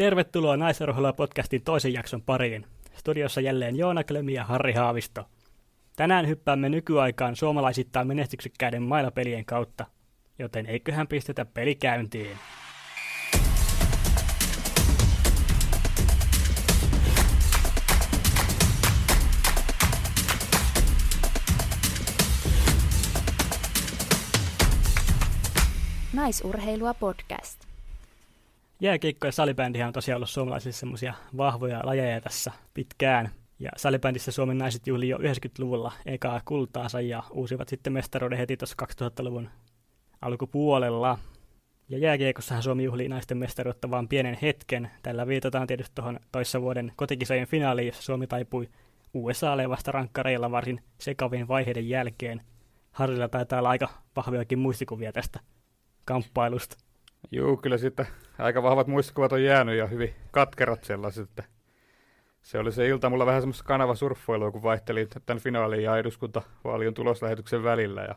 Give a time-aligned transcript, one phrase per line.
[0.00, 2.66] Tervetuloa Naisaruhella podcastin toisen jakson pariin.
[2.96, 5.24] Studiossa jälleen Joona Klemi ja Harri Haavisto.
[5.96, 9.86] Tänään hyppäämme nykyaikaan suomalaisittain menestyksekkäiden mailapelien kautta,
[10.38, 12.36] joten eiköhän pistetä peli käyntiin.
[26.12, 27.69] Naisurheilua podcast.
[28.82, 33.30] Jääkiekko ja salibändihän on tosiaan ollut suomalaisille semmoisia vahvoja lajeja tässä pitkään.
[33.58, 38.76] Ja salibändissä Suomen naiset juhli jo 90-luvulla ekaa kultaansa ja uusivat sitten mestaruuden heti tuossa
[38.82, 39.48] 2000-luvun
[40.20, 41.18] alkupuolella.
[41.88, 44.90] Ja jääkiekossahan Suomi juhli naisten mestaruutta vain pienen hetken.
[45.02, 48.68] Tällä viitataan tietysti tuohon toissa vuoden kotikisojen finaaliin, jossa Suomi taipui
[49.14, 52.40] USAlle vasta rankkareilla varsin sekavien vaiheiden jälkeen.
[52.92, 55.40] Harrilla taitaa olla aika vahviakin muistikuvia tästä
[56.04, 56.89] kamppailusta.
[57.30, 58.06] Joo, kyllä sitten
[58.38, 61.44] aika vahvat muistikuvat on jäänyt ja hyvin katkerat sellaiset, että
[62.42, 67.62] se oli se ilta mulla vähän semmoista kanavasurffoilua, kun vaihtelin tämän finaalin ja eduskuntavaalion tuloslähetyksen
[67.62, 68.02] välillä.
[68.02, 68.14] Ja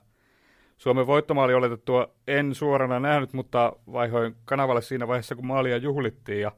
[0.77, 6.51] Suomen voittomaali oletettua en suorana nähnyt, mutta vaihoin kanavalle siinä vaiheessa, kun maalia juhlittiin ja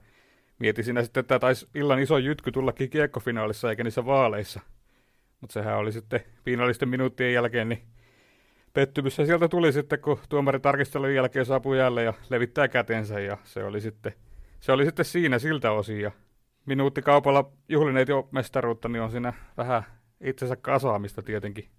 [0.59, 4.59] mietin siinä sitten, että taisi illan iso jytky tullakin kiekkofinaalissa eikä niissä vaaleissa.
[5.41, 7.94] Mutta sehän oli sitten finaalisten minuuttien jälkeen niin
[8.75, 13.37] pettymys se sieltä tuli sitten, kun tuomari tarkistelun jälkeen saapui jälleen ja levittää kätensä ja
[13.43, 14.13] se oli sitten,
[14.59, 16.11] se oli sitten siinä siltä osin ja
[16.65, 19.83] minuutti kaupalla juhlineet jo mestaruutta, niin on siinä vähän
[20.21, 21.69] itsensä kasaamista tietenkin.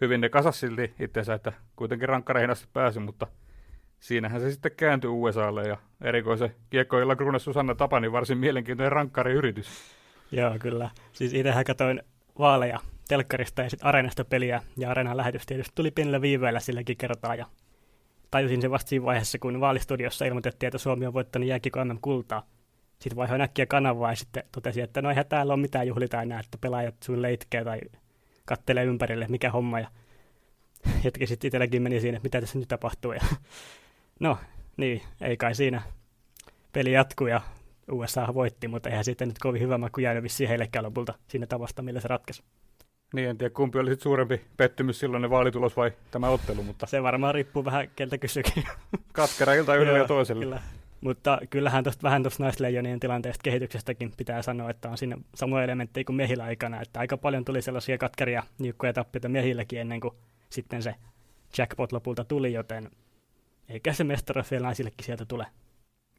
[0.00, 3.26] Hyvin ne kasas silti itsensä, että kuitenkin rankkareihin asti pääsi, mutta
[4.00, 9.68] siinähän se sitten kääntyi USAlle ja erikoisen kiekkoilla Grune Susanna Tapani varsin mielenkiintoinen rankkariyritys.
[10.32, 10.90] Joo, kyllä.
[11.12, 12.02] Siis itsehän katoin
[12.38, 12.78] vaaleja
[13.10, 17.46] telkkarista ja sitten Areenasta peliä, ja Areenan lähetys tietysti tuli pienellä viiveellä silläkin kertaa, ja
[18.30, 22.46] tajusin se vasta siinä vaiheessa, kun vaalistudiossa ilmoitettiin, että Suomi on voittanut jääkiekko kultaa.
[22.98, 26.40] Sitten vaihoin äkkiä kanavaa ja sitten totesi, että no eihän täällä ole mitään juhlita enää,
[26.40, 27.80] että pelaajat sun leitkee tai
[28.44, 29.80] kattelee ympärille, mikä homma.
[29.80, 29.88] Ja
[31.04, 33.12] hetki sitten itselläkin meni siinä, että mitä tässä nyt tapahtuu.
[33.12, 33.20] Ja
[34.20, 34.38] no,
[34.76, 35.82] niin, ei kai siinä.
[36.72, 37.40] Peli jatkuu ja
[37.92, 41.82] USA voitti, mutta eihän sitten nyt kovin hyvä maku jäänyt vissiin heillekään lopulta siinä tavasta,
[41.82, 42.42] millä se ratkaisi.
[43.14, 46.86] Niin, en tiedä kumpi oli suurempi pettymys silloin ne vaalitulos vai tämä ottelu, mutta...
[46.86, 48.64] Se varmaan riippuu vähän keltä kysyykin.
[49.12, 50.44] Katkera ilta yhdelle ja toiselle.
[50.44, 50.62] Kyllä.
[51.00, 56.04] Mutta kyllähän tuosta vähän tuosta naisleijonien tilanteesta kehityksestäkin pitää sanoa, että on siinä samoja elementtejä
[56.04, 60.14] kuin miehillä aikana, että aika paljon tuli sellaisia katkeria, niukkoja tappioita miehilläkin ennen kuin
[60.50, 60.94] sitten se
[61.58, 62.90] jackpot lopulta tuli, joten
[63.68, 65.46] eikä se mestaruus vielä naisillekin sieltä tule.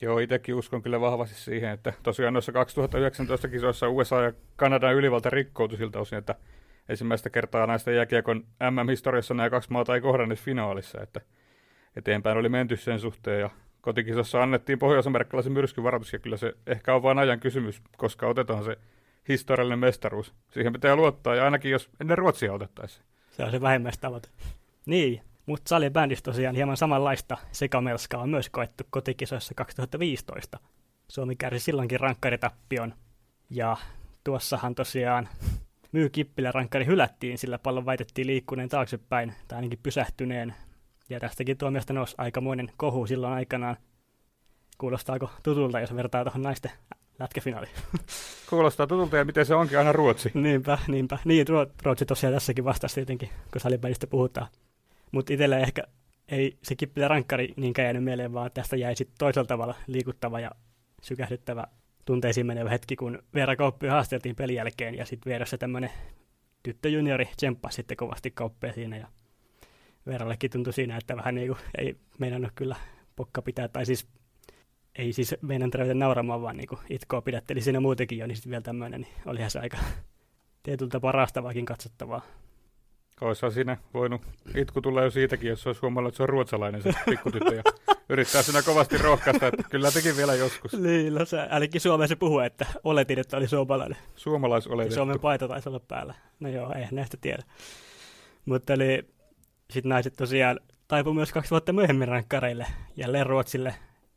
[0.02, 5.30] Joo, itsekin uskon kyllä vahvasti siihen, että tosiaan noissa 2019 kisoissa USA ja Kanadan ylivalta
[5.30, 6.36] rikkoutui siltä osin, että
[6.92, 11.22] ensimmäistä kertaa näistä jääkiekon MM-historiassa nämä kaksi maata ei kohdanneet finaalissa, että
[11.96, 13.50] eteenpäin oli menty sen suhteen ja
[13.82, 18.78] kotikisassa annettiin pohjois-amerikkalaisen myrskyvaroitus ja kyllä se ehkä on vain ajan kysymys, koska otetaan se
[19.28, 20.34] historiallinen mestaruus.
[20.50, 23.06] Siihen pitää luottaa ja ainakin jos ennen Ruotsia otettaisiin.
[23.32, 24.30] Se on se vähimmäistavoite.
[24.86, 30.60] Niin, mutta salibändissä tosiaan hieman samanlaista sekamelskaa on myös koettu kotikisoissa 2015.
[31.08, 32.94] Suomi kärsi silloinkin rankkaritappion
[33.50, 33.78] ja
[34.24, 35.30] tuossahan tosiaan
[35.92, 40.56] myy kippilä rankkari hylättiin, sillä pallon väitettiin liikkuneen taaksepäin, tai ainakin pysähtyneen.
[41.10, 43.78] Ja tästäkin tuomiosta nousi aikamoinen kohu silloin aikanaan.
[44.78, 46.72] Kuulostaako tutulta, jos vertaa tuohon naisten
[47.20, 47.74] lätkäfinaaliin?
[48.50, 50.32] Kuulostaa tutulta, ja miten se onkin aina Ruotsi.
[50.34, 51.18] niinpä, niinpä.
[51.26, 51.46] Niin,
[51.84, 54.48] Ruotsi tosiaan tässäkin vastasi tietenkin, kun salibändistä puhutaan.
[55.12, 55.84] Mutta itsellä ehkä
[56.28, 60.52] ei se kippilä rankkari niinkään jäänyt mieleen, vaan tästä jäi sitten toisella tavalla liikuttava ja
[61.02, 61.64] sykähdyttävä
[62.06, 65.90] tunteisiin menevä hetki, kun Veera Kauppia haasteltiin pelin jälkeen ja sitten vieressä tämmöinen
[66.64, 69.08] tyttöjuniori tsemppasi sitten kovasti kauppia siinä ja
[70.06, 72.76] Veerallekin tuntui siinä, että vähän niin kuin ei meinannut kyllä
[73.16, 74.08] pokka pitää, tai siis
[74.96, 78.50] ei siis meidän ruveta nauramaan, vaan niin kuin itkoa pidätteli siinä muutenkin jo, niin sitten
[78.50, 79.78] vielä tämmöinen, niin olihan se aika
[80.64, 82.22] tietyltä parastavaakin katsottavaa.
[83.22, 84.22] Olisihan siinä voinut
[84.56, 87.64] itku tulla jo siitäkin, jos olisi huomannut, että se on ruotsalainen se pikkutyttö ja
[88.10, 90.74] yrittää siinä kovasti rohkaista, että kyllä teki vielä joskus.
[90.74, 93.98] Niin, no se, ainakin Suomeen se puhuu, että oletin, että oli suomalainen.
[94.16, 94.96] Suomalais oletettu.
[94.96, 96.14] Suomen paita taisi olla päällä.
[96.40, 97.44] No joo, ei näistä tiedä.
[98.46, 99.06] Mutta eli
[99.70, 103.76] sitten naiset tosiaan taipui myös kaksi vuotta myöhemmin rankkareille, jälleen Ruotsille.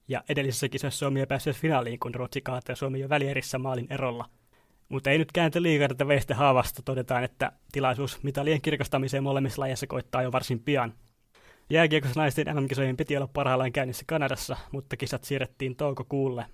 [0.09, 4.25] Ja edellisessä kisassa Suomi ei päässyt finaaliin, kun Ruotsi kaatoi Suomi jo välierissä maalin erolla–
[4.89, 6.83] mutta ei nyt kääntä liikaa tätä veistä haavasta.
[6.85, 10.95] Todetaan, että tilaisuus mitalien kirkastamiseen molemmissa lajeissa koittaa jo varsin pian.
[11.71, 16.47] Jääkiekossa naisten MM-kisojen piti olla parhaillaan käynnissä Kanadassa, mutta kisat siirrettiin toukokuulle.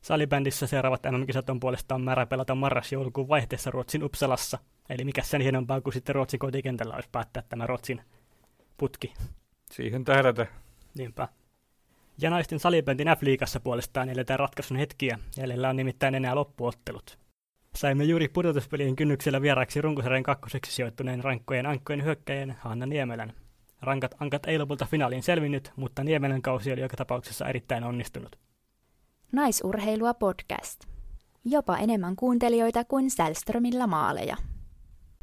[0.00, 4.58] Salibändissä seuraavat MM-kisat on puolestaan määrä pelata marras-joulukuun vaihteessa Ruotsin Uppsalassa.
[4.88, 8.02] Eli mikä sen hienompaa kuin sitten Ruotsin kotikentällä olisi päättää tämä Ruotsin
[8.76, 9.14] putki.
[9.70, 10.46] Siihen tähdätä.
[10.94, 11.28] Niinpä.
[12.18, 17.21] Ja naisten salibändin F-liigassa puolestaan eletään ratkaisun hetkiä, jäljellä on nimittäin enää loppuottelut.
[17.76, 23.32] Saimme juuri pudotuspelien kynnyksellä vieraaksi runkosarjan kakkoseksi sijoittuneen rankkojen ankkojen hyökkäjän Hanna Niemelän.
[23.82, 28.36] Rankat ankat ei lopulta finaaliin selvinnyt, mutta Niemelän kausi oli joka tapauksessa erittäin onnistunut.
[29.32, 30.84] Naisurheilua podcast.
[31.44, 34.36] Jopa enemmän kuuntelijoita kuin Sälströmillä maaleja.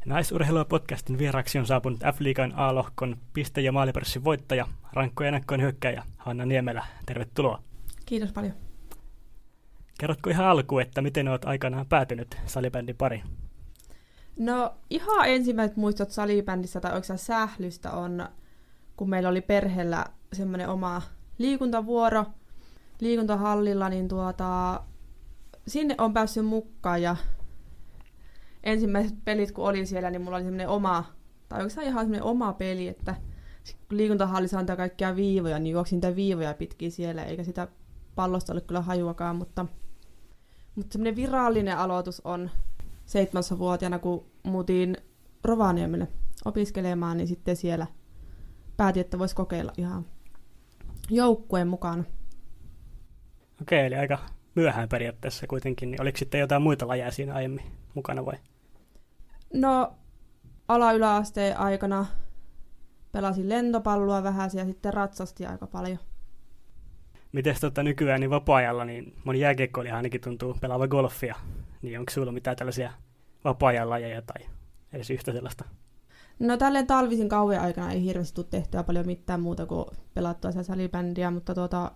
[0.06, 6.46] Naisurheilua podcastin vieraaksi on saapunut F-liigan A-lohkon piste- ja maalipörssin voittaja, rankkojen ankkojen hyökkäjä Hanna
[6.46, 6.86] Niemelä.
[7.06, 7.62] Tervetuloa.
[8.06, 8.69] Kiitos paljon.
[10.00, 13.22] Kerrotko ihan alkuun, että miten olet aikanaan päätynyt salibändin pariin?
[14.38, 18.28] No ihan ensimmäiset muistot salibändissä tai oikeastaan sählystä on,
[18.96, 21.02] kun meillä oli perheellä semmoinen oma
[21.38, 22.26] liikuntavuoro
[23.00, 24.80] liikuntahallilla, niin tuota,
[25.66, 27.16] sinne on päässyt mukaan ja
[28.64, 31.04] ensimmäiset pelit kun olin siellä, niin mulla oli semmoinen oma,
[31.48, 33.14] tai oikeastaan ihan semmoinen oma peli, että
[33.88, 37.68] kun liikuntahallissa antaa kaikkia viivoja, niin juoksin niitä viivoja pitkin siellä, eikä sitä
[38.14, 39.66] pallosta ole kyllä hajuakaan, mutta
[40.74, 42.50] mutta semmoinen virallinen aloitus on
[43.06, 44.96] seitsemässä vuotiaana, kun muutin
[45.44, 46.08] Rovaniemelle
[46.44, 47.86] opiskelemaan, niin sitten siellä
[48.76, 50.06] päätin, että voisi kokeilla ihan
[51.10, 52.04] joukkueen mukana.
[53.62, 54.18] Okei, eli aika
[54.54, 55.90] myöhään periaatteessa kuitenkin.
[55.90, 57.64] Niin oliko sitten jotain muita lajeja siinä aiemmin
[57.94, 58.36] mukana vai?
[59.54, 59.94] No,
[60.68, 62.06] ala-yläasteen aikana
[63.12, 65.98] pelasin lentopalloa vähän ja sitten ratsasti aika paljon.
[67.32, 71.34] Miten tota nykyään niin vapaa-ajalla, niin moni jääkiekkoilija ainakin tuntuu pelaava golfia,
[71.82, 72.92] niin onko sulla mitään tällaisia
[73.44, 74.46] vapaa-ajan lajeja tai
[74.92, 75.64] edes yhtä sellaista?
[76.38, 80.62] No tälleen talvisin kauan aikana ei hirveästi tule tehtyä paljon mitään muuta kuin pelattua sitä
[80.62, 81.92] salibändiä, mutta tuota,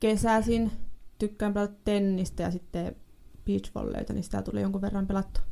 [0.00, 0.70] kesäisin
[1.18, 2.96] tykkään pelata tennistä ja sitten
[3.44, 5.44] beachvolleyta, niin sitä tuli jonkun verran pelattua.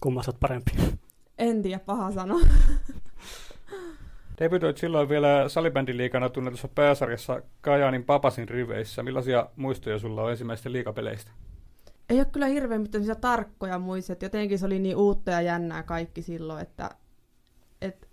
[0.00, 0.72] Kummassa olet parempi?
[1.38, 2.40] En tiedä, paha sanoa.
[4.40, 9.02] Debytoit silloin vielä salibändiliikana tunnetussa pääsarjassa Kajaanin Papasin riveissä.
[9.02, 11.30] Millaisia muistoja sulla on ensimmäistä liikapeleistä?
[12.10, 14.22] Ei ole kyllä hirveän mitään tarkkoja muistot.
[14.22, 16.90] Jotenkin se oli niin uutta ja jännää kaikki silloin, että,
[17.80, 18.06] että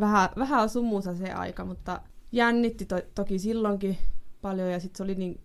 [0.00, 2.00] vähän, vähän on sumusa se aika, mutta
[2.32, 3.98] jännitti to, toki silloinkin
[4.42, 5.40] paljon ja sitten se oli niin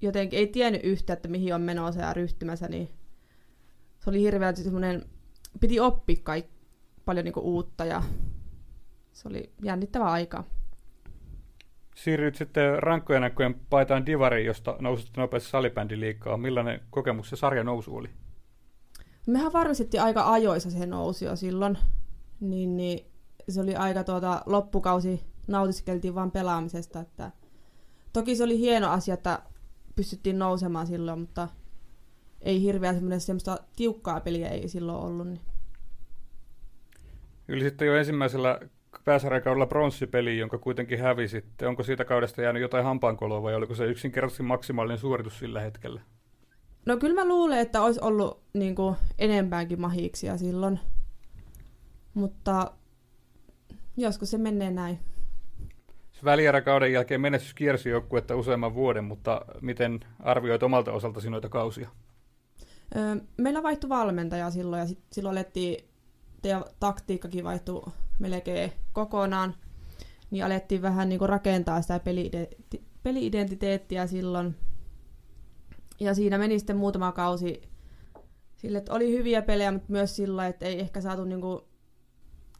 [0.00, 2.90] jotenkin, ei tiennyt yhtä, että mihin on menossa ja ryhtymässä, niin
[3.98, 5.02] se oli hirveän semmoinen,
[5.60, 6.56] piti oppia kaikki,
[7.04, 8.02] paljon niin uutta ja
[9.16, 10.44] se oli jännittävä aika.
[11.94, 16.36] Siirryt sitten rankkojen näköjen paitaan Divariin, josta nousit nopeasti salibändiliikkaa.
[16.36, 18.10] Millainen kokemus se sarja nousu oli?
[19.26, 21.78] Mehän varmistettiin aika ajoissa se nousi jo silloin.
[22.40, 23.06] Niin, niin
[23.48, 27.00] se oli aika tuota, loppukausi nautiskeltiin vain pelaamisesta.
[27.00, 27.30] Että
[28.12, 29.42] toki se oli hieno asia, että
[29.96, 31.48] pystyttiin nousemaan silloin, mutta
[32.40, 35.28] ei hirveän semmoista tiukkaa peliä ei silloin ollut.
[35.28, 35.40] Niin.
[37.48, 38.60] Yli sitten jo ensimmäisellä
[39.04, 41.66] pääsarjakaudella pronssipeli, jonka kuitenkin hävisitte.
[41.66, 46.00] Onko siitä kaudesta jäänyt jotain hampaankoloa vai oliko se yksinkertaisesti maksimaalinen suoritus sillä hetkellä?
[46.86, 50.80] No kyllä mä luulen, että olisi ollut niin kuin, enempäänkin mahiksia silloin.
[52.14, 52.72] Mutta
[53.96, 54.98] joskus se menee näin.
[56.24, 61.88] Välieräkauden jälkeen menestys kiersi joukkuetta useamman vuoden, mutta miten arvioit omalta osaltasi noita kausia?
[62.96, 65.88] Öö, meillä vaihtui valmentaja silloin ja sit, silloin alettiin,
[66.44, 67.82] ja taktiikkakin vaihtui
[68.18, 69.54] melkein kokonaan,
[70.30, 72.00] niin alettiin vähän niin kuin rakentaa sitä
[73.02, 74.56] peli-identiteettiä silloin.
[76.00, 77.62] Ja siinä meni sitten muutama kausi
[78.56, 81.60] sille, että oli hyviä pelejä, mutta myös sillä, että ei ehkä saatu niin kuin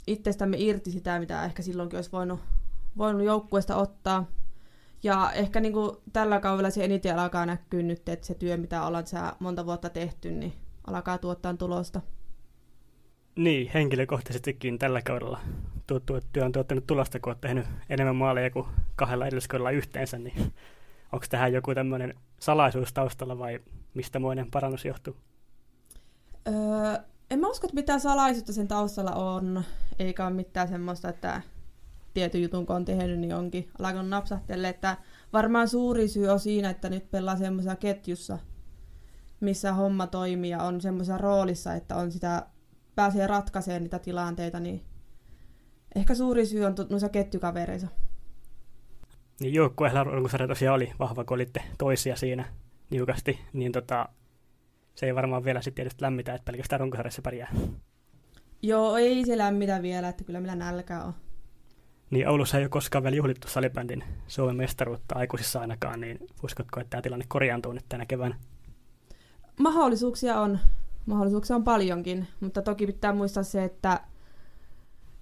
[0.07, 2.41] itsestämme irti sitä, mitä ehkä silloinkin olisi voinut,
[2.99, 4.31] voinut joukkueesta ottaa.
[5.03, 8.87] Ja ehkä niin kuin tällä kaudella se eniten alkaa näkyä nyt, että se työ, mitä
[8.87, 9.05] ollaan
[9.39, 10.53] monta vuotta tehty, niin
[10.87, 12.01] alkaa tuottaa tulosta.
[13.37, 15.41] Niin, henkilökohtaisestikin tällä kaudella.
[15.87, 18.67] Tuntuu, että työ on tuottanut tulosta, kun olet tehnyt enemmän maaleja kuin
[18.97, 20.55] kahdella edelliskaudella yhteensä, niin
[21.13, 23.61] onko tähän joku tämmöinen salaisuus taustalla vai
[23.95, 25.17] mistä muinen parannus johtuu?
[26.49, 26.55] Öö,
[27.31, 29.65] en mä usko, että mitään salaisuutta sen taustalla on,
[29.99, 31.43] eikä ole mitään semmoista, että
[32.15, 34.97] tietyn jutun kun on tehnyt, niin onkin alkanut napsahtelle, että
[35.33, 38.39] varmaan suuri syy on siinä, että nyt pelaa semmoisessa ketjussa,
[39.41, 42.47] missä homma toimii ja on semmoisessa roolissa, että on sitä
[42.97, 44.85] pääsee ratkaisemaan niitä tilanteita, niin
[45.97, 47.89] ehkä suuri syy on noissa ketjukavereissa.
[49.41, 52.45] Niin joukkueella runkosarja tosiaan oli vahva, kun olitte toisia siinä
[52.91, 54.09] niukasti, niin tota,
[54.95, 57.53] se ei varmaan vielä sitten tietysti lämmitä, että pelkästään runkosarjassa pärjää.
[58.63, 61.15] Joo, ei se lämmitä vielä, että kyllä meillä nälkä on.
[62.11, 66.91] Niin Oulussa ei ole koskaan vielä juhlittu salibändin Suomen mestaruutta aikuisissa ainakaan, niin uskotko, että
[66.91, 68.37] tämä tilanne korjaantuu nyt tänä keväänä?
[69.61, 70.59] Mahdollisuuksia on
[71.07, 74.01] mahdollisuuksia on paljonkin, mutta toki pitää muistaa se, että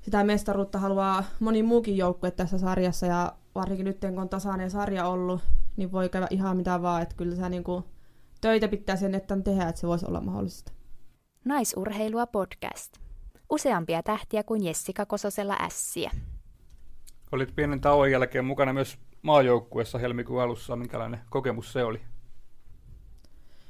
[0.01, 5.09] sitä mestaruutta haluaa moni muukin joukkue tässä sarjassa ja varsinkin nyt kun on tasainen sarja
[5.09, 5.41] ollut,
[5.77, 7.85] niin voi käydä ihan mitä vaan, että kyllä sä niinku
[8.41, 10.73] töitä pitää sen että tehdä, että se voisi olla mahdollista.
[11.45, 12.93] Naisurheilua podcast.
[13.51, 16.11] Useampia tähtiä kuin Jessica Kososella ässiä.
[17.33, 20.77] Olit pienen tauon jälkeen mukana myös maajoukkuessa helmikuun alussa.
[20.77, 22.01] Minkälainen kokemus se oli?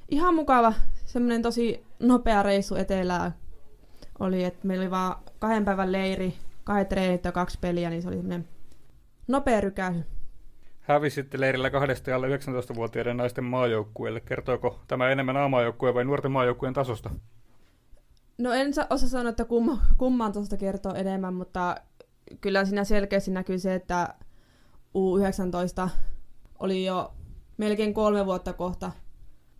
[0.08, 0.72] Ihan mukava.
[1.04, 3.34] Semmoinen tosi nopea reissu etelään
[4.18, 6.34] oli, että meillä oli vaan kahden päivän leiri,
[6.64, 8.48] kahdet treenit ja kaksi peliä, niin se oli semmoinen
[9.28, 10.04] nopea rykäisy.
[10.80, 14.20] Hävisitte leirillä kahdesta alle 19-vuotiaiden naisten maajoukkueelle.
[14.20, 17.10] Kertooko tämä enemmän A-maajoukkueen vai nuorten maajoukkueen tasosta?
[18.38, 21.76] No en osaa sanoa, että kumma, kumman tuosta kertoo enemmän, mutta
[22.40, 24.14] kyllä siinä selkeästi näkyy se, että
[24.94, 25.88] U19
[26.58, 27.14] oli jo
[27.56, 28.92] melkein kolme vuotta kohta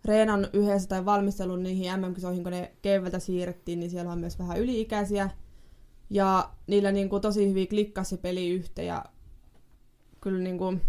[0.05, 4.59] reenan yhdessä tai valmistelun niihin MM-kisoihin, kun ne keväältä siirrettiin, niin siellä on myös vähän
[4.59, 5.29] yli-ikäisiä.
[6.09, 9.05] Ja niillä niin kuin, tosi hyvin klikkasi se peli yhteen ja
[10.21, 10.81] kyllä niin kuin,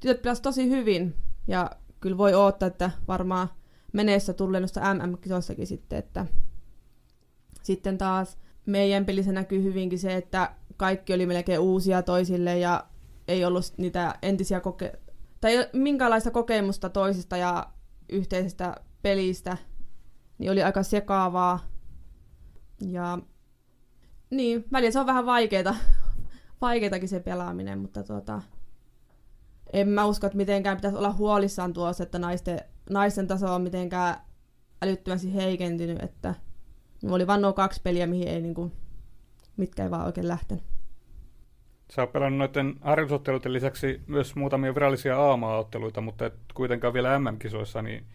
[0.00, 1.14] tytöt pelasivat tosi hyvin.
[1.48, 3.48] Ja kyllä voi odottaa, että varmaan
[3.92, 6.26] meneessä tulee noista MM-kisoissakin sitten, että
[7.62, 12.84] sitten taas meidän pelissä näkyy hyvinkin se, että kaikki oli melkein uusia toisille ja
[13.28, 14.98] ei ollut niitä entisiä koke-
[15.40, 17.66] tai minkälaista kokemusta toisista ja
[18.08, 19.56] yhteisestä pelistä,
[20.38, 21.60] niin oli aika sekaavaa.
[22.80, 23.18] Ja
[24.30, 25.74] niin, välillä se on vähän vaikeeta,
[26.60, 28.42] vaikeetakin se pelaaminen, mutta tuota,
[29.72, 32.60] en mä usko, että mitenkään pitäisi olla huolissaan tuossa, että naisten,
[32.90, 34.16] naisten taso on mitenkään
[34.82, 36.34] älyttömästi heikentynyt, että
[37.04, 38.72] oli vain nuo kaksi peliä, mihin ei niinku,
[39.56, 40.75] mitkä ei vaan oikein lähtenyt.
[41.90, 47.82] Sä oot pelannut noiden harjoitusotteluiden lisäksi myös muutamia virallisia aama-otteluita, mutta et kuitenkaan vielä MM-kisoissa,
[47.82, 48.06] niin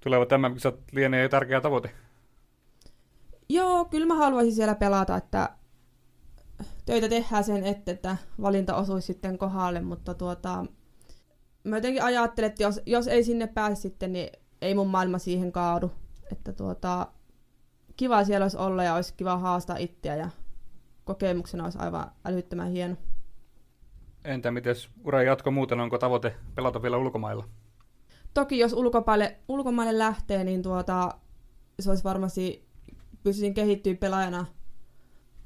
[0.00, 1.90] tulevat MM-kisat lienee tärkeä tavoite.
[3.48, 5.48] Joo, kyllä mä haluaisin siellä pelata, että
[6.86, 10.66] töitä tehdään sen, että, että valinta osuisi sitten kohdalle, mutta tuota,
[11.64, 14.30] mä jotenkin ajattelen, että jos, jos ei sinne pääse sitten, niin
[14.62, 15.90] ei mun maailma siihen kaadu.
[16.32, 17.06] Että tuota,
[17.96, 20.28] kiva siellä olisi olla ja olisi kiva haastaa itseä ja
[21.04, 22.96] kokemuksena olisi aivan älyttömän hieno.
[24.24, 27.48] Entä miten uran jatko muuten, onko tavoite pelata vielä ulkomailla?
[28.34, 31.14] Toki jos ulkomaille, ulkomaille lähtee, niin tuota,
[31.80, 32.68] se olisi varmasti,
[33.22, 34.46] pystyisin kehittyä pelaajana,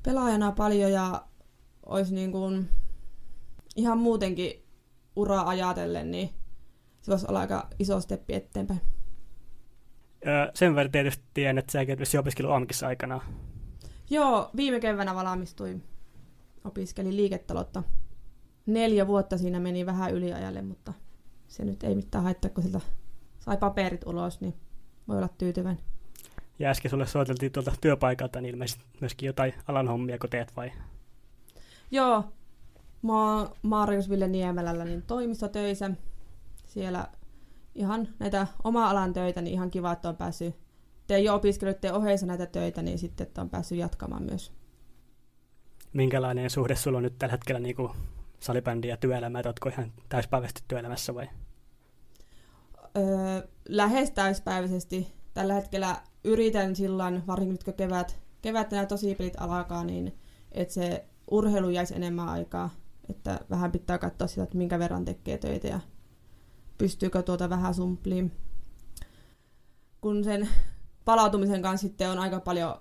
[0.03, 1.25] pelaajana paljon ja
[1.87, 2.69] olisi niin kuin
[3.77, 4.65] ihan muutenkin
[5.17, 6.31] uraa ajatellen, niin
[7.03, 8.81] se voisi olla aika iso steppi eteenpäin.
[10.27, 13.21] Öö, sen verran tietysti tiedän, että säkin olet opiskellut AMKissa aikana.
[14.11, 15.83] Joo, viime keväänä valmistuin.
[16.65, 17.83] Opiskelin liiketaloutta.
[18.69, 20.93] Neljä vuotta siinä meni vähän yliajalle, mutta
[21.49, 22.81] se nyt ei mitään haittaa, kun siltä
[23.39, 24.55] sai paperit ulos, niin
[25.09, 25.85] voi olla tyytyväinen.
[26.59, 30.73] Ja äsken sulle soiteltiin tuolta työpaikalta, niin ilmeisesti myöskin jotain alan hommia, kun teet vai?
[31.91, 32.25] Joo,
[33.03, 35.91] mä oon Marius Ville Niemelällä niin toimistotöissä.
[36.67, 37.09] Siellä
[37.75, 40.55] ihan näitä oma-alan töitä, niin ihan kiva, että on päässyt
[41.07, 44.53] teen jo opiskelijoiden ohjeissa näitä töitä, niin sitten että on päässyt jatkamaan myös.
[45.93, 47.91] Minkälainen suhde sulla on nyt tällä hetkellä niin kuin
[48.41, 51.29] salibändi ja työelämä, että oletko ihan täyspäiväisesti työelämässä vai?
[52.97, 55.13] Öö, lähes täyspäiväisesti.
[55.35, 60.19] Tällä hetkellä yritän silloin, varsinkin nyt kun kevät, kevät nämä tosi pelit alkaa, niin
[60.53, 62.71] että se urheilu jäisi enemmän aikaa.
[63.11, 65.81] Että vähän pitää katsoa sitä, että minkä verran tekee töitä ja
[66.79, 68.33] pystyykö tuota vähän sumpliin.
[70.01, 70.49] Kun sen
[71.05, 72.75] palautumisen kanssa sitten on aika paljon,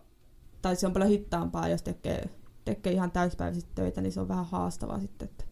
[0.61, 2.29] tai se on paljon hittaampaa, jos tekee,
[2.65, 5.27] tekee ihan täyspäiväisesti töitä, niin se on vähän haastavaa sitten.
[5.29, 5.43] Että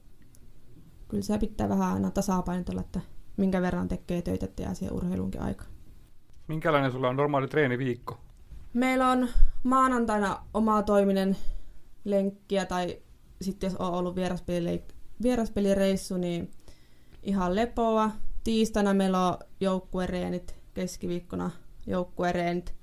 [1.15, 2.99] kyllä se pitää vähän aina tasapainotella, että
[3.37, 5.65] minkä verran tekee töitä, että jää siihen urheilunkin aika.
[6.47, 8.17] Minkälainen sulla on normaali treeniviikko?
[8.73, 9.29] Meillä on
[9.63, 11.37] maanantaina oma toiminen
[12.05, 12.97] lenkkiä tai
[13.41, 14.15] sitten jos on ollut
[15.23, 16.51] vieraspelireissu, niin
[17.23, 18.11] ihan lepoa.
[18.43, 21.51] Tiistaina meillä on joukkuereenit, keskiviikkona
[21.87, 22.75] joukkuereenit.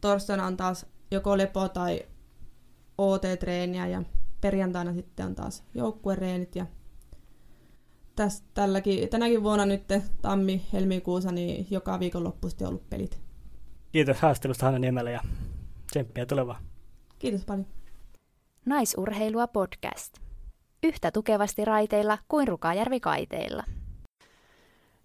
[0.00, 2.02] Torstaina on taas joko lepo tai
[2.98, 4.02] OT-treeniä ja
[4.40, 6.66] perjantaina sitten on taas joukkuereenit ja
[8.18, 9.82] tästä, tälläkin, tänäkin vuonna nyt
[10.22, 13.20] tammi-helmikuussa niin joka viikonloppu sitten on ollut pelit.
[13.92, 15.20] Kiitos haastelusta Hanna Niemellä ja
[15.90, 16.60] tsemppiä tulevaa.
[17.18, 17.66] Kiitos paljon.
[18.66, 20.14] Naisurheilua podcast.
[20.82, 23.64] Yhtä tukevasti raiteilla kuin Rukajärvi kaiteilla.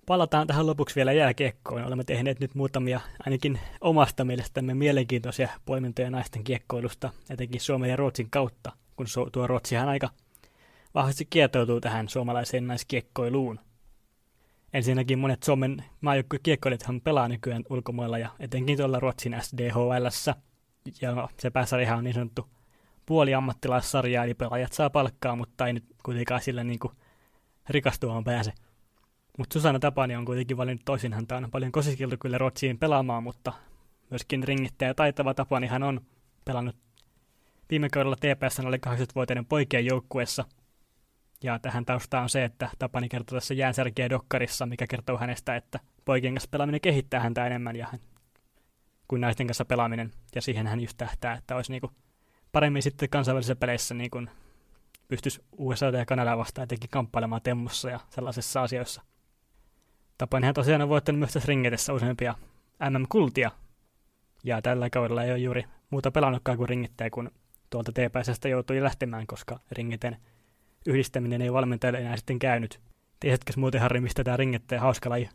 [0.06, 1.84] Palataan tähän lopuksi vielä jääkiekkoon.
[1.84, 8.30] Olemme tehneet nyt muutamia ainakin omasta mielestämme mielenkiintoisia poimintoja naisten kiekkoilusta, etenkin Suomen ja Ruotsin
[8.30, 10.10] kautta, kun tuo Ruotsihan aika
[10.96, 13.60] vahvasti kietoutuu tähän suomalaiseen naiskiekkoiluun.
[14.74, 20.08] Ensinnäkin monet Suomen maajoukkuekiekkoilijathan pelaa nykyään ulkomailla ja etenkin tuolla Ruotsin SDHL.
[21.02, 22.50] Ja se pääsarjahan on niin sanottu
[23.06, 26.94] puoliammattilaissarja, eli pelaajat saa palkkaa, mutta ei nyt kuitenkaan sillä niin kuin
[27.70, 28.54] rikastumaan pääse.
[29.38, 31.14] Mutta Susanna Tapani on kuitenkin valinnut toisin.
[31.14, 33.54] Häntä on paljon kosiskiltu kyllä Ruotsiin pelaamaan, mutta
[34.10, 36.02] myöskin ringittäjä taitava Tapani hän on
[36.46, 36.76] pelannut
[37.70, 40.46] viime kaudella TPS oli 80-vuotiaiden poikien joukkueessa.
[41.44, 45.80] Ja tähän taustaan on se, että Tapani kertoo tässä jäänsärkeä dokkarissa, mikä kertoo hänestä, että
[46.06, 48.00] poikien kanssa pelaaminen kehittää häntä enemmän ja hän,
[49.08, 50.12] kuin naisten kanssa pelaaminen.
[50.36, 51.92] Ja siihen hän just tähtää, että olisi niinku
[52.52, 54.30] paremmin sitten kansainvälisissä peleissä niin kuin
[55.08, 59.02] pystyisi USA ja Kanadaa vastaan jotenkin kamppailemaan temmossa ja sellaisissa asioissa.
[60.18, 62.36] Tapanihan tosiaan on voittanut myös tässä ringetessä useampia
[62.90, 63.52] MM-kultia.
[64.44, 67.32] Ja tällä kaudella ei ole juuri muuta pelannutkaan kuin ringittäjä, kun
[67.70, 70.18] tuolta TPSstä joutui lähtemään, koska ringeten
[70.86, 72.80] yhdistäminen ei valmentajalle enää sitten käynyt.
[73.20, 75.30] Tiesitkö muuten, Harri, mistä tämä ringittäjä hauska laji?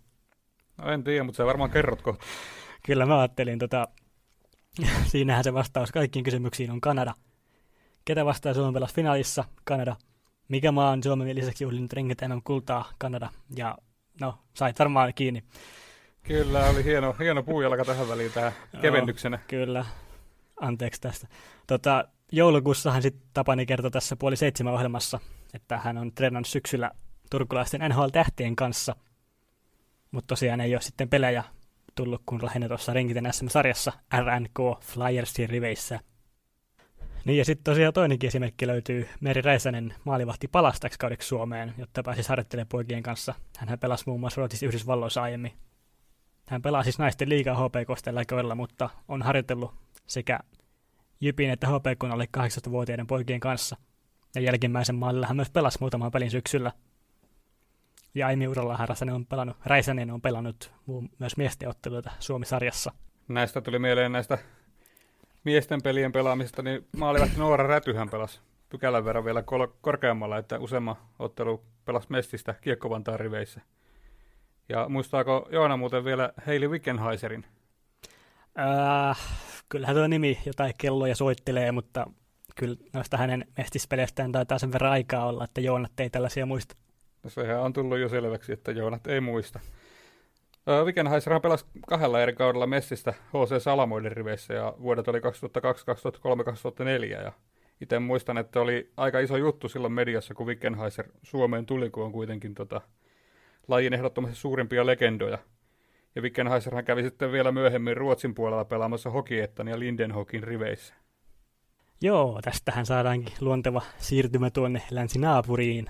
[0.78, 2.26] No en tiedä, mutta sä varmaan kerrot kohta.
[2.86, 3.88] Kyllä mä ajattelin, tota,
[5.10, 7.14] siinähän se vastaus kaikkiin kysymyksiin on Kanada.
[8.04, 9.44] Ketä vastaa Suomen pelas finaalissa?
[9.64, 9.96] Kanada.
[10.48, 12.92] Mikä maa on Suomen lisäksi juhlinut ringit kultaa?
[12.98, 13.30] Kanada.
[13.56, 13.78] Ja
[14.20, 15.42] no, sait varmaan kiinni.
[16.22, 19.36] Kyllä, oli hieno, hieno puujalka tähän väliin tähän kevennyksenä.
[19.36, 19.84] Joo, kyllä,
[20.60, 21.26] anteeksi tästä.
[21.66, 25.20] Tota, joulukuussahan sitten Tapani kertoi tässä puoli seitsemän ohjelmassa,
[25.54, 26.90] että hän on treenannut syksyllä
[27.30, 28.96] turkulaisten NHL-tähtien kanssa,
[30.10, 31.44] mutta tosiaan ei ole sitten pelejä
[31.94, 36.00] tullut, kun lähinnä tuossa Rinkiten SM-sarjassa RNK Flyersin riveissä.
[37.24, 42.28] Niin ja sitten tosiaan toinenkin esimerkki löytyy Meri Räisänen maalivahti palastaksi kaudeksi Suomeen, jotta pääsisi
[42.28, 43.34] harjoittelemaan poikien kanssa.
[43.58, 45.52] Hän pelasi muun muassa Ruotsissa Yhdysvalloissa aiemmin.
[46.46, 49.74] Hän pelaa siis naisten liigaa HPK tällä mutta on harjoitellut
[50.06, 50.38] sekä
[51.20, 53.76] Jypin että HPK alle 18-vuotiaiden poikien kanssa.
[54.38, 56.72] Ja jälkimmäisen maalilla hän myös pelasi muutaman pelin syksyllä.
[58.14, 60.72] Ja aiemmin uralla Räisänen on pelannut, Räisänen on pelannut
[61.18, 62.92] myös miesten otteluita Suomi-sarjassa.
[63.28, 64.38] Näistä tuli mieleen näistä
[65.44, 70.96] miesten pelien pelaamisesta, niin maalivahti Noora Rätyhän pelasi pykälän verran vielä kol- korkeammalla, että useamman
[71.18, 73.60] ottelu pelasi Mestistä kiekkovantaan riveissä.
[74.68, 77.44] Ja muistaako Joona muuten vielä Heili Wickenheiserin?
[78.58, 79.18] Äh,
[79.68, 82.06] kyllähän tuo nimi jotain kelloja soittelee, mutta
[82.58, 86.76] kyllä noista hänen mestispeleistään taitaa sen verran aikaa olla, että Joonat ei tällaisia muista.
[87.22, 89.60] No sehän on tullut jo selväksi, että Joonat ei muista.
[90.84, 97.22] Wickenheiserhan pelasi kahdella eri kaudella Messistä HC Salamoiden riveissä ja vuodet oli 2002, 2003, 2004
[97.22, 97.32] ja
[97.80, 102.12] itse muistan, että oli aika iso juttu silloin mediassa, kun Wickenheiser Suomeen tuli, kun on
[102.12, 102.80] kuitenkin tota,
[103.68, 105.38] lajin ehdottomasti suurimpia legendoja.
[106.14, 110.94] Ja Wickenheiserhan kävi sitten vielä myöhemmin Ruotsin puolella pelaamassa Hokiettan ja Lindenhokin riveissä.
[112.00, 115.86] Joo, tästähän saadaankin luonteva siirtymä tuonne länsinaapuriin.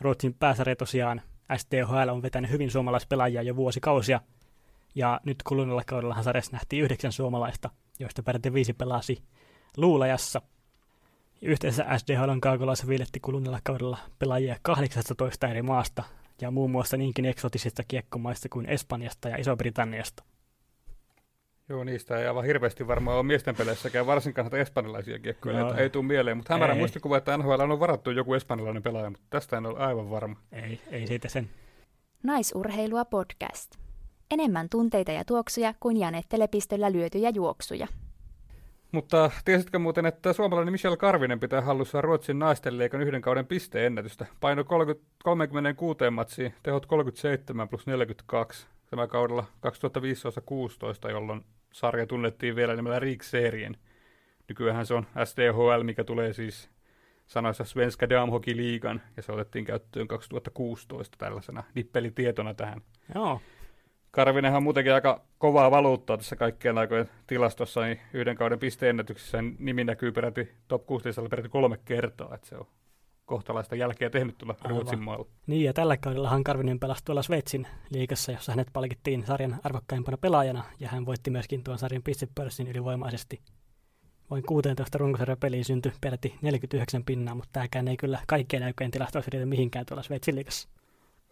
[0.00, 1.22] Ruotsin pääsarja tosiaan
[1.56, 4.20] STHL on vetänyt hyvin suomalaispelaajia jo vuosikausia,
[4.94, 9.22] ja nyt kuluneella kaudellahan sarjassa nähtiin yhdeksän suomalaista, joista peräti viisi pelasi
[9.76, 10.42] Luulajassa.
[11.42, 16.02] Yhteensä SDHL on kaukolaisen viiletti kuluneella kaudella pelaajia 18 eri maasta,
[16.40, 20.24] ja muun muassa niinkin eksotisista kiekkomaista kuin Espanjasta ja Iso-Britanniasta.
[21.68, 25.90] Joo, niistä ei aivan hirveästi varmaan ole miesten peleissäkään, varsinkaan näitä espanjalaisia kiekkoja, no, ei
[25.90, 29.66] tule mieleen, mutta hämärä muistikuva, että NHL on varattu joku espanjalainen pelaaja, mutta tästä en
[29.66, 30.36] ole aivan varma.
[30.52, 31.50] Ei, ei siitä sen.
[32.22, 33.74] Naisurheilua podcast.
[34.30, 37.86] Enemmän tunteita ja tuoksuja kuin Janette-lepistöllä lyötyjä juoksuja.
[38.92, 44.26] Mutta tiesitkö muuten, että suomalainen Michel Karvinen pitää hallussa Ruotsin naisten leikan yhden kauden pisteennätystä.
[44.40, 49.44] Paino 30, 36 matsiin, tehot 37 plus 42 tämä kaudella
[51.06, 53.76] 2015-16, jolloin sarja tunnettiin vielä nimellä Rikserien.
[54.48, 56.70] Nykyään se on SDHL, mikä tulee siis
[57.26, 62.80] sanoissa Svenska Damhockey Liigan, ja se otettiin käyttöön 2016 tällaisena nippelitietona tähän.
[63.14, 63.40] Joo.
[64.10, 69.84] Karvinenhan on muutenkin aika kovaa valuuttaa tässä kaikkien aikojen tilastossa, niin yhden kauden pisteennätyksessä nimi
[69.84, 72.66] näkyy peräti top 16 peräti kolme kertaa, että se on
[73.24, 74.70] kohtalaista jälkeä tehnyt Aivan.
[74.70, 75.26] Ruotsin maalla.
[75.46, 80.64] Niin, ja tällä kaudellahan Karvinen pelasi tuolla Sveitsin liigassa, jossa hänet palkittiin sarjan arvokkaimpana pelaajana,
[80.80, 83.40] ja hän voitti myöskin tuon sarjan pistepörssin ylivoimaisesti.
[84.30, 89.30] Voin 16 runkosarjan peliin syntyi peräti 49 pinnaa, mutta tämäkään ei kyllä kaikkien aikojen tilastoissa
[89.32, 90.68] riitä mihinkään tuolla Sveitsin liigassa.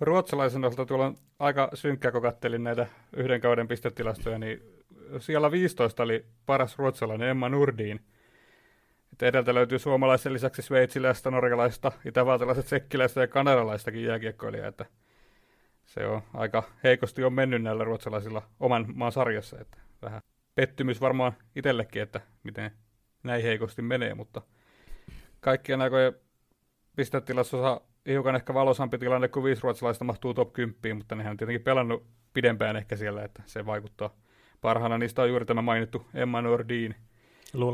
[0.01, 4.63] Ruotsalaisen osalta tuolla on aika synkkää, kun kattelin näitä yhden kauden pistetilastoja, niin
[5.19, 8.01] siellä 15 oli paras ruotsalainen Emma Nurdin–
[9.13, 14.87] että edeltä löytyy suomalaisen lisäksi sveitsiläistä, norjalaista, itävaltalaista, tsekkiläistä ja kanadalaistakin jääkiekkoilijaa, että
[15.87, 20.21] se on aika heikosti on mennyt näillä ruotsalaisilla oman maan sarjassa, että vähän
[20.55, 22.71] pettymys varmaan itsellekin, että miten
[23.23, 24.43] näin heikosti menee, mutta
[25.41, 26.13] kaikkien aikojen
[26.97, 31.65] pistetilassa hiukan ehkä valosampi tilanne, kun viisi ruotsalaista mahtuu top 10, mutta nehän on tietenkin
[31.65, 34.15] pelannut pidempään ehkä siellä, että se vaikuttaa.
[34.61, 36.95] Parhaana niistä on juuri tämä mainittu Emma Nordin.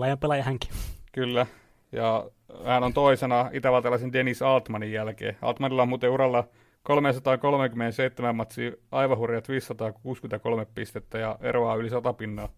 [0.08, 0.70] ja pelaaja hänkin.
[1.12, 1.46] Kyllä,
[1.92, 2.30] ja
[2.64, 5.36] hän on toisena itävaltalaisen Dennis Altmanin jälkeen.
[5.42, 6.48] Altmanilla on muuten uralla
[6.82, 12.48] 337 matsia, aivan hurjat 563 pistettä ja eroaa yli 100 pinnaa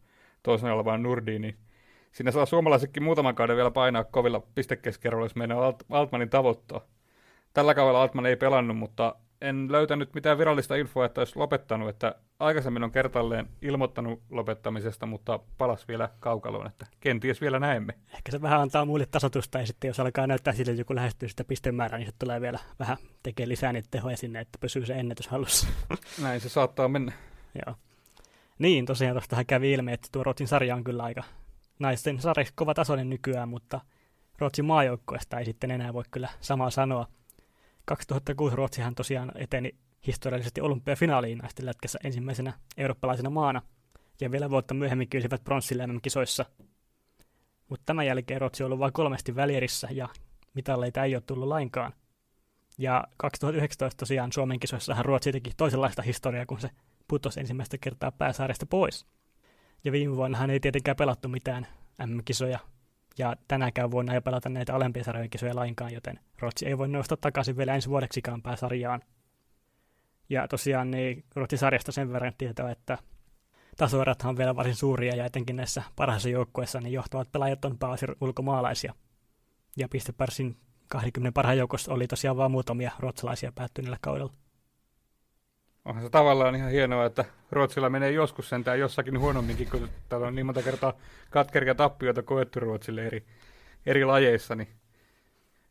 [0.42, 1.56] toisena olevaan Nurdiin, niin
[2.12, 6.80] siinä saa suomalaisetkin muutaman kauden vielä painaa kovilla pistekeskeroilla, jos Alt- Altmanin tavoittaa.
[7.54, 12.14] Tällä kaudella Altman ei pelannut, mutta en löytänyt mitään virallista infoa, että olisi lopettanut, että
[12.38, 17.92] aikaisemmin on kertalleen ilmoittanut lopettamisesta, mutta palas vielä kaukaloon, että kenties vielä näemme.
[18.14, 21.29] Ehkä se vähän antaa muille tasotusta ja sitten jos alkaa näyttää sille, että joku lähestyy
[21.29, 24.94] sitä pistemäärää, niin se tulee vielä vähän tekee lisää niitä tehoja sinne, että pysyy se
[24.94, 25.66] ennätys halussa.
[26.22, 27.12] Näin se saattaa mennä.
[27.66, 27.76] Joo.
[28.59, 31.22] Niin, tosiaan tuostahan kävi ilmi, että tuo Ruotsin sarja on kyllä aika
[31.79, 33.81] naisten sarjaksi kova tasoinen nykyään, mutta
[34.38, 37.07] Ruotsin maajoukkueesta ei sitten enää voi kyllä samaa sanoa.
[37.84, 39.74] 2006 Ruotsihan tosiaan eteni
[40.06, 43.62] historiallisesti olympiafinaaliin naisten lätkässä ensimmäisenä eurooppalaisena maana,
[44.20, 46.44] ja vielä vuotta myöhemmin kyysivät pronssille kisoissa
[47.68, 50.08] Mutta tämän jälkeen Ruotsi on ollut vain kolmesti välierissä, ja
[50.54, 51.92] mitalleita ei ole tullut lainkaan.
[52.78, 56.70] Ja 2019 tosiaan Suomen kisoissahan Ruotsi teki toisenlaista historiaa, kun se
[57.08, 59.06] putosi ensimmäistä kertaa pääsaaresta pois.
[59.84, 61.66] Ja viime vuonnahan ei tietenkään pelattu mitään
[62.06, 62.58] M-kisoja,
[63.18, 67.56] ja tänäkään vuonna ei pelata näitä alempia sarjojen lainkaan, joten Ruotsi ei voi nousta takaisin
[67.56, 69.02] vielä ensi vuodeksikaan pääsarjaan.
[70.28, 72.98] Ja tosiaan niin Ruotsin sarjasta sen verran tietoa, että
[73.76, 78.08] tasoerat on vielä varsin suuria ja etenkin näissä parhaissa joukkueissa niin johtavat pelaajat on pääosin
[78.20, 78.94] ulkomaalaisia.
[79.76, 80.56] Ja pistepärsin
[80.88, 84.32] 20 parhaan joukossa oli tosiaan vain muutamia ruotsalaisia päättyneellä kaudella.
[85.84, 90.34] Onhan se tavallaan ihan hienoa, että Ruotsilla menee joskus sentään jossakin huonomminkin, kun täällä on
[90.34, 90.92] niin monta kertaa
[91.30, 93.24] katkeria tappioita koettu Ruotsille eri,
[93.86, 94.68] eri lajeissa, niin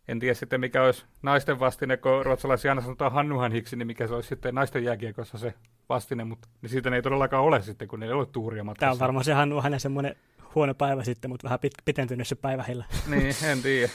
[0.08, 4.08] en tiedä sitten mikä olisi naisten vastine, kun ruotsalaisia aina sanotaan Hannuhan hiksi, niin mikä
[4.08, 5.54] se olisi sitten naisten jääkiekossa se
[5.90, 8.80] vastine, mutta niin siitä ne ei todellakaan ole sitten, kun ne ei ole tuuria matkassa.
[8.80, 10.16] Tämä on varmaan se Hannu hänen semmoinen
[10.56, 12.86] huono päivä sitten, mutta vähän pit- pitentynyt se päivä heillä.
[13.08, 13.92] niin, en tiedä.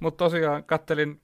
[0.00, 1.20] Mutta tosiaan kattelin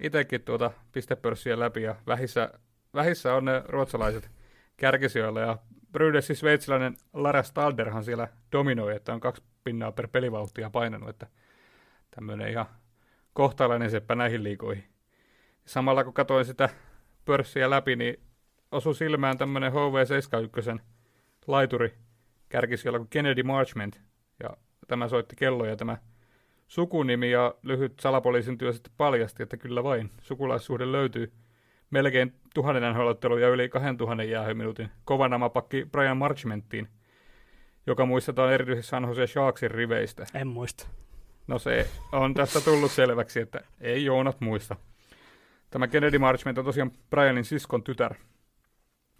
[0.00, 2.52] itsekin tuota pistepörssiä läpi ja vähissä,
[2.94, 4.30] vähissä on ne ruotsalaiset
[4.76, 5.58] kärkisijoilla ja
[5.92, 11.26] Brydesin sveitsiläinen Lara Stalderhan siellä dominoi, että on kaksi pinnaa per pelivauhtia painanut, että
[12.10, 12.66] tämmöinen ihan
[13.32, 14.84] kohtalainen seppä näihin liikoihin.
[15.64, 16.68] Samalla kun katsoin sitä
[17.24, 18.20] pörssiä läpi, niin
[18.72, 20.80] osui silmään tämmöinen HV71
[21.46, 21.94] laituri
[22.48, 24.00] kärkisi kuin Kennedy Marchment,
[24.42, 24.50] ja
[24.88, 25.96] tämä soitti kelloja tämä
[26.68, 31.32] sukunimi ja lyhyt salapoliisin työ sitten paljasti, että kyllä vain sukulaissuhde löytyy
[31.90, 36.88] melkein tuhannen nhl ja yli 2000 jäähyminuutin kovanamapakki Brian Marchmenttiin,
[37.86, 40.26] joka muistetaan erityisesti San Jose Sharksin riveistä.
[40.34, 40.86] En muista.
[41.46, 44.76] No se on tästä tullut selväksi, että ei Joonat muista.
[45.70, 48.14] Tämä Kennedy Marchment on tosiaan Brianin siskon tytär.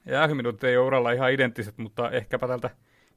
[0.07, 2.71] Jäähyminuutit ei ole uralla ihan identtiset, mutta ehkäpä tältä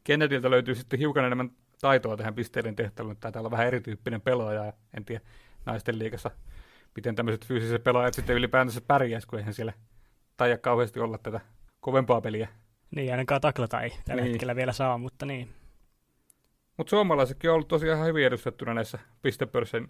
[0.04, 3.18] Kennedyltä löytyy sitten hiukan enemmän taitoa tähän pisteiden tehtävään.
[3.18, 5.22] Täällä on vähän erityyppinen pelaaja ja en tiedä
[5.66, 6.32] naisten liikassa,
[6.96, 9.74] miten tämmöiset fyysiset pelaajat sitten ylipäätänsä pärjäisi, kun eihän siellä
[10.38, 11.40] taida kauheasti olla tätä
[11.80, 12.48] kovempaa peliä.
[12.96, 14.32] Niin, ainakaan taklata ei tällä niin.
[14.32, 15.50] hetkellä vielä saa, mutta niin.
[16.78, 19.90] Mutta suomalaisetkin on ollut tosiaan ihan hyvin edustettuna näissä pistepörssin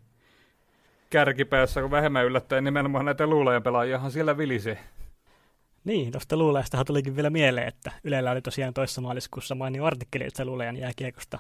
[1.10, 4.80] kärkipäässä, kun vähemmän yllättäen nimenomaan näitä luulajan pelaajiahan siellä vilisee.
[5.84, 10.46] Niin, tuosta luulajastahan tulikin vielä mieleen, että Ylellä oli tosiaan toisessa maaliskuussa mainio artikkeli itse
[10.46, 11.40] luulajan jääkiekosta.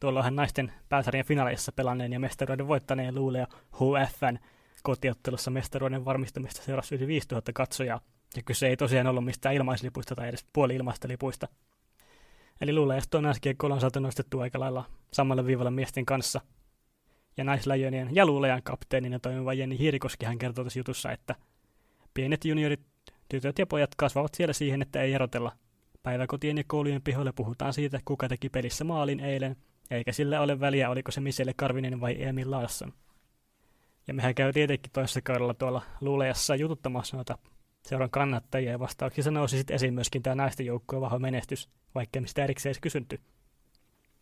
[0.00, 4.38] Tuolloinhan naisten pääsarjan finaaleissa pelanneen ja mestaruuden voittaneen luuleja HFN
[4.82, 8.00] kotiottelussa mestaruuden varmistamista seurasi yli 5000 katsojaa.
[8.36, 11.48] Ja kyse ei tosiaan ollut mistään ilmaislipuista tai edes puoli ilmaista lipuista.
[12.60, 16.40] Eli luulajasta on naiskiekkoilla on saatu nostettu aika lailla samalle viivalle miesten kanssa.
[17.36, 21.34] Ja naisläjönien ja luulajan kapteenina toimiva Jenni Hiirikoski hän kertoi tässä jutussa, että
[22.14, 22.80] pienet juniorit,
[23.28, 25.52] tytöt ja pojat kasvavat siellä siihen, että ei erotella.
[26.02, 29.56] Päiväkotien ja koulujen pihoille puhutaan siitä, kuka teki pelissä maalin eilen,
[29.90, 32.92] eikä sillä ole väliä, oliko se Michelle Karvinen vai Emil Larsson.
[34.10, 37.38] Ja mehän käy tietenkin toisessa kaudella tuolla luulajassa jututtamassa noita
[37.82, 42.44] seuran kannattajia, ja vastauksissa nousi sitten esiin myöskin tämä naisten joukkueen vahva menestys, vaikka mistä
[42.44, 43.20] erikseen edes kysynty.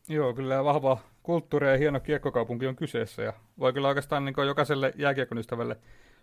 [0.09, 4.93] Joo, kyllä vahva kulttuuri ja hieno kiekkokaupunki on kyseessä, ja voi kyllä oikeastaan niin jokaiselle
[4.97, 5.77] jääkiekon ystävälle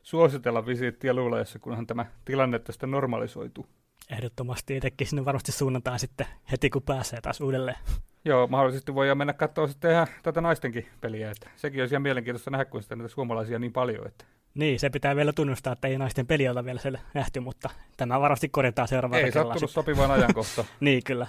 [0.03, 3.65] suositella visiittiä luulajassa, kunhan tämä tilanne tästä normalisoituu.
[4.09, 7.77] Ehdottomasti itsekin sinne varmasti suunnataan sitten heti, kun pääsee taas uudelleen.
[8.25, 11.31] Joo, mahdollisesti voidaan mennä katsoa sitten ihan tätä naistenkin peliä.
[11.31, 14.07] Että sekin olisi ihan mielenkiintoista nähdä, kun sitä näitä suomalaisia niin paljon.
[14.07, 14.25] Että.
[14.53, 18.19] Niin, se pitää vielä tunnustaa, että ei naisten peli ole vielä siellä nähty, mutta tämä
[18.21, 20.65] varmasti korjataan seuraavalla Ei sattunut sopivaan ajankohta.
[20.79, 21.27] niin, kyllä.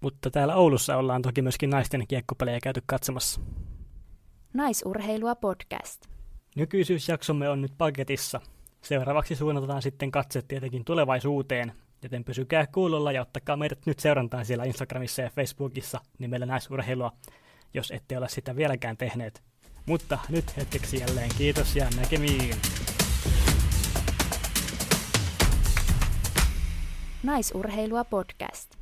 [0.00, 3.40] Mutta täällä Oulussa ollaan toki myöskin naisten kiekkopelejä käyty katsomassa.
[4.54, 6.06] Naisurheilua podcast.
[6.56, 8.40] Nykyisyysjaksomme on nyt paketissa.
[8.82, 11.72] Seuraavaksi suunnataan sitten katse tietenkin tulevaisuuteen,
[12.02, 17.12] joten pysykää kuulolla ja ottakaa meidät nyt seurantaan siellä Instagramissa ja Facebookissa nimellä Naisurheilua,
[17.74, 19.42] jos ette ole sitä vieläkään tehneet.
[19.86, 22.54] Mutta nyt hetkeksi jälleen kiitos ja näkemiin.
[27.22, 28.81] Naisurheilua podcast.